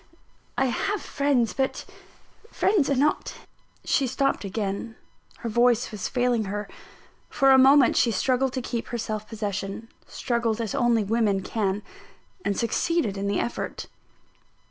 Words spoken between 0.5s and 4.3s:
I have friends, but friends are not" She